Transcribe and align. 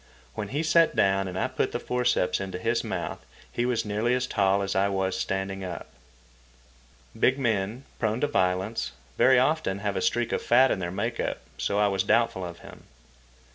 When 0.33 0.47
he 0.47 0.63
sat 0.63 0.95
down 0.95 1.27
and 1.27 1.37
I 1.37 1.47
put 1.47 1.73
the 1.73 1.79
forceps 1.79 2.39
into 2.39 2.57
his 2.57 2.83
mouth, 2.83 3.23
he 3.51 3.67
was 3.67 3.85
nearly 3.85 4.15
as 4.15 4.25
tall 4.25 4.63
as 4.63 4.73
I 4.75 4.89
was 4.89 5.15
standing 5.15 5.63
up. 5.63 5.91
Big 7.15 7.37
men, 7.37 7.83
prone 7.99 8.19
to 8.21 8.27
violence, 8.27 8.93
very 9.15 9.37
often 9.37 9.77
have 9.77 9.95
a 9.95 10.01
streak 10.01 10.31
of 10.31 10.41
fat 10.41 10.71
in 10.71 10.79
their 10.79 10.89
make 10.89 11.19
up, 11.19 11.37
so 11.59 11.77
I 11.77 11.87
was 11.87 12.01
doubtful 12.01 12.43
of 12.43 12.57
him. 12.65 12.85